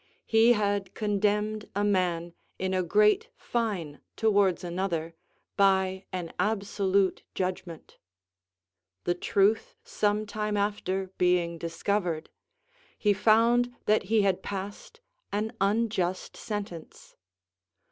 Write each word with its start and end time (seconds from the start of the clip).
He 0.25 0.53
had 0.53 0.95
condemned 0.95 1.69
a 1.75 1.83
man 1.83 2.33
in 2.57 2.73
a 2.73 2.81
great 2.81 3.29
fine 3.35 4.01
towards 4.15 4.63
another 4.63 5.13
by 5.55 6.05
an 6.11 6.33
absolute 6.39 7.21
judgment. 7.35 7.99
The 9.03 9.13
truth 9.13 9.75
some 9.83 10.25
time 10.25 10.57
after 10.57 11.11
being 11.19 11.59
discovered, 11.59 12.31
he 12.97 13.13
found 13.13 13.75
that 13.85 14.05
he 14.09 14.23
had 14.23 14.41
passed 14.41 15.01
an 15.31 15.51
unjust 15.61 16.35
sentence. 16.35 17.15